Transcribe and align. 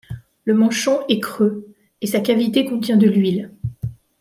Le 0.45 0.55
manchon 0.55 1.01
est 1.09 1.19
creux, 1.19 1.67
et 2.01 2.07
sa 2.07 2.21
cavité 2.21 2.65
contient 2.65 2.97
de 2.97 3.05
l'huile. 3.07 3.51